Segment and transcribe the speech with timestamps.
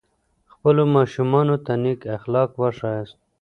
[0.53, 3.15] خپلو ماشومانو ته نیک اخلاق وښایاست.